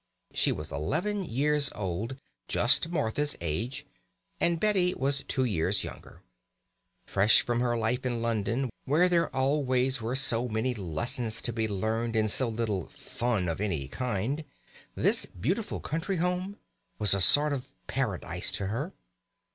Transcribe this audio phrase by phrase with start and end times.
[0.33, 2.17] She was eleven years old,
[2.47, 3.85] just Martha's age,
[4.39, 6.23] and Betty was two years younger.
[7.05, 11.67] Fresh from her life in London, where there always were so many lessons to be
[11.67, 14.43] learned and so little "fun" of any kind,
[14.95, 16.57] this beautiful country home
[16.97, 18.93] was a sort of paradise to her.